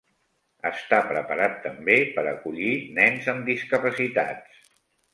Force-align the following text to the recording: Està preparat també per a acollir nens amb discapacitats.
Està 0.69 1.01
preparat 1.09 1.59
també 1.67 1.99
per 2.17 2.25
a 2.25 2.33
acollir 2.33 2.73
nens 2.99 3.31
amb 3.37 3.55
discapacitats. 3.55 4.63